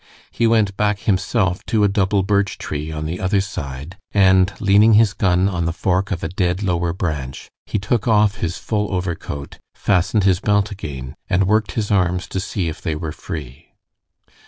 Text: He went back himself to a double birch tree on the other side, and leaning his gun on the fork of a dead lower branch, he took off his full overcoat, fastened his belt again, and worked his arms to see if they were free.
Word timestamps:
He 0.31 0.47
went 0.47 0.75
back 0.77 1.01
himself 1.01 1.63
to 1.67 1.83
a 1.83 1.87
double 1.87 2.23
birch 2.23 2.57
tree 2.57 2.91
on 2.91 3.05
the 3.05 3.19
other 3.19 3.39
side, 3.39 3.99
and 4.11 4.51
leaning 4.59 4.93
his 4.93 5.13
gun 5.13 5.47
on 5.47 5.65
the 5.65 5.71
fork 5.71 6.09
of 6.09 6.23
a 6.23 6.27
dead 6.27 6.63
lower 6.63 6.91
branch, 6.91 7.51
he 7.67 7.77
took 7.77 8.07
off 8.07 8.37
his 8.37 8.57
full 8.57 8.91
overcoat, 8.91 9.59
fastened 9.75 10.23
his 10.23 10.39
belt 10.39 10.71
again, 10.71 11.13
and 11.29 11.45
worked 11.47 11.73
his 11.73 11.91
arms 11.91 12.25
to 12.29 12.39
see 12.39 12.67
if 12.67 12.81
they 12.81 12.95
were 12.95 13.11
free. 13.11 13.75